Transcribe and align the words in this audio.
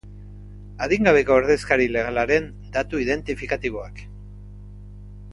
Adingabeko 0.85 1.35
ordezkari 1.41 1.85
legalaren 1.95 2.47
datu 2.77 3.01
identifikatiboak 3.03 4.01